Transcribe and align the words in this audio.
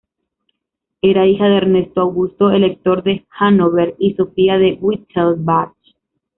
Era 1.03 1.27
hija 1.27 1.45
de 1.45 1.57
Ernesto 1.57 2.01
Augusto, 2.01 2.49
elector 2.49 3.03
de 3.03 3.27
Hannover, 3.39 3.93
y 3.99 4.15
Sofía 4.15 4.57
de 4.57 4.73
Wittelsbach. 4.81 5.73